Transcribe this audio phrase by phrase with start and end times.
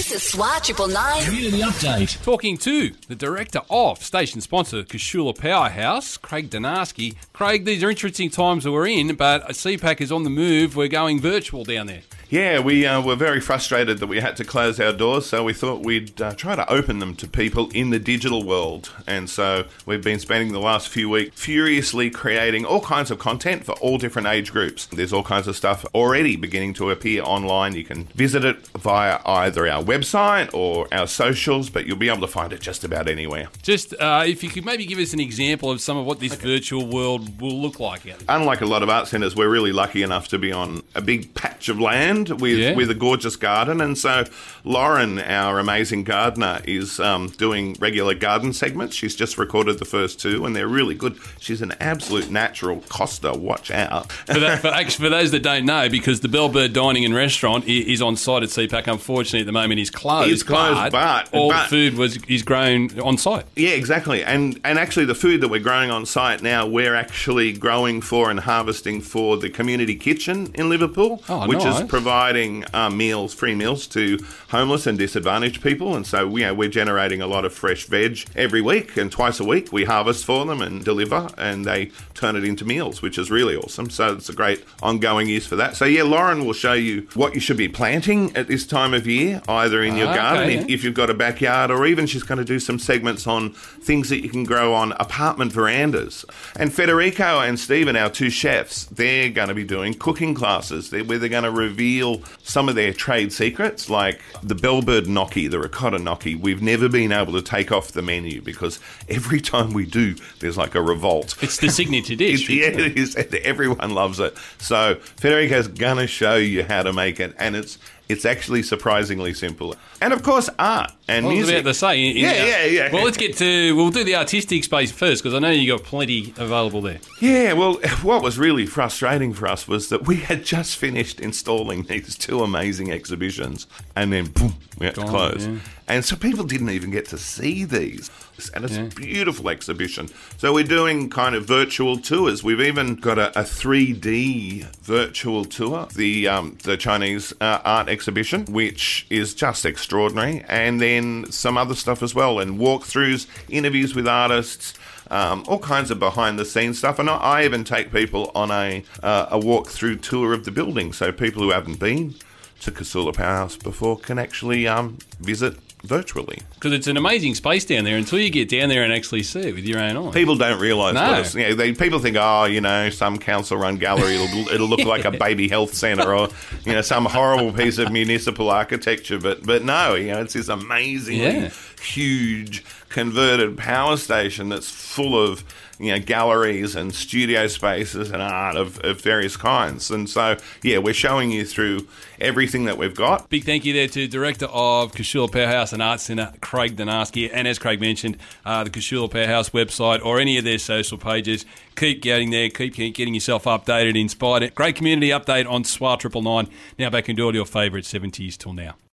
[0.00, 1.22] This is SWAT Triple Nine.
[1.24, 2.24] Community update.
[2.24, 7.16] Talking to the director of station sponsor Casula Powerhouse, Craig Donarski.
[7.34, 10.74] Craig, these are interesting times that we're in, but CPAC is on the move.
[10.74, 12.00] We're going virtual down there.
[12.30, 15.52] Yeah, we uh, were very frustrated that we had to close our doors, so we
[15.52, 18.92] thought we'd uh, try to open them to people in the digital world.
[19.04, 23.64] And so we've been spending the last few weeks furiously creating all kinds of content
[23.64, 24.86] for all different age groups.
[24.86, 27.74] There's all kinds of stuff already beginning to appear online.
[27.74, 32.20] You can visit it via either our website or our socials, but you'll be able
[32.20, 33.48] to find it just about anywhere.
[33.60, 36.36] Just uh, if you could maybe give us an example of some of what this
[36.36, 38.02] virtual world will look like.
[38.28, 41.34] Unlike a lot of art centres, we're really lucky enough to be on a big
[41.34, 42.74] patch of land with, Yeah.
[42.74, 43.80] with a gorgeous garden.
[43.80, 44.24] And so
[44.64, 48.94] Lauren, our amazing gardener, is um, doing regular garden segments.
[48.94, 51.16] She's just recorded the first two, and they're really good.
[51.38, 53.32] She's an absolute natural Costa.
[53.32, 54.10] Watch out.
[54.12, 58.02] for, that, for, for those that don't know, because the Bellbird Dining and Restaurant is
[58.02, 60.30] on site at CPAC, unfortunately at the moment is closed.
[60.30, 63.46] It's closed, but- all but- the food was is grown on site.
[63.56, 64.22] Yeah, exactly.
[64.24, 68.30] And and actually, the food that we're growing on site now, we're actually growing for
[68.30, 71.80] and harvesting for the community kitchen in Liverpool, Oh, which nice.
[71.82, 75.94] is providing uh, meals, free meals to homeless and disadvantaged people.
[75.94, 79.38] And so, you know, we're generating a lot of fresh veg every week, and twice
[79.40, 83.18] a week we harvest for them and deliver, and they turn it into meals, which
[83.18, 83.90] is really awesome.
[83.90, 85.76] So it's a great ongoing use for that.
[85.76, 89.06] So yeah, Lauren will show you what you should be planting at this time of
[89.06, 90.74] year, either in your Ah, garden okay, if, yeah.
[90.74, 94.08] if you've got a backyard, or even she's going to do some segments on things
[94.08, 96.24] that you can grow on apartment verandas.
[96.56, 101.18] And Federico and Stephen, our two chefs, they're going to be doing cooking classes where
[101.18, 101.99] they're going to reveal
[102.42, 106.34] some of their trade secrets, like the bellbird gnocchi, the ricotta gnocchi.
[106.34, 110.56] We've never been able to take off the menu because every time we do, there's
[110.56, 111.36] like a revolt.
[111.42, 112.48] It's the signature dish.
[112.48, 113.16] It, yeah, it is.
[113.16, 114.36] Everyone loves it.
[114.58, 117.78] So Federico's gonna show you how to make it, and it's
[118.10, 119.74] it's actually surprisingly simple.
[120.02, 121.60] And of course, art and oh, I was music.
[121.60, 122.00] about to say.
[122.10, 122.92] in- in- Yeah, yeah, yeah.
[122.92, 123.76] Well, let's get to.
[123.76, 126.98] We'll do the artistic space first because I know you've got plenty available there.
[127.20, 131.84] Yeah, well, what was really frustrating for us was that we had just finished installing
[131.84, 135.46] these two amazing exhibitions, and then boom, we had to close.
[135.46, 135.58] yeah.
[135.90, 138.10] And so people didn't even get to see these.
[138.54, 138.84] And it's Yeah.
[138.84, 140.08] a beautiful exhibition.
[140.38, 142.42] So we're doing kind of virtual tours.
[142.44, 148.44] We've even got a, a 3D virtual tour, the um, the Chinese uh, art exhibition,
[148.46, 154.06] which is just extraordinary, and then some other stuff as well, and walkthroughs, interviews with
[154.08, 154.74] artists
[155.10, 156.98] um, all kinds of behind the scenes stuff.
[157.00, 160.50] And I, I even take people on a uh, a walk through tour of the
[160.52, 162.14] building, so people who haven't been
[162.60, 166.38] to Casula Powerhouse before can actually um, visit virtually.
[166.54, 169.40] Because it's an amazing space down there until you get down there and actually see
[169.40, 170.14] it with your own eyes.
[170.14, 171.10] People don't realise No.
[171.10, 171.34] what it's.
[171.34, 175.04] You know, they, people think, oh, you know, some council-run gallery, it'll, it'll look like
[175.04, 176.28] a baby health centre or,
[176.64, 179.18] you know, some horrible piece of municipal architecture.
[179.18, 181.18] But but no, you know, it's this amazing.
[181.18, 181.50] Yeah.
[181.80, 185.44] Huge converted power station that's full of
[185.78, 189.90] you know galleries and studio spaces and art of, of various kinds.
[189.90, 191.86] And so yeah, we're showing you through
[192.20, 193.30] everything that we've got.
[193.30, 197.30] Big thank you there to Director of Casula Powerhouse and Arts Centre, Craig Donarski.
[197.32, 201.46] And as Craig mentioned, uh, the Casula Powerhouse website or any of their social pages.
[201.76, 204.54] Keep getting there, keep getting yourself updated, inspired.
[204.54, 206.48] Great community update on SWA Triple Nine.
[206.78, 208.74] Now back into all your favourite 70s till now.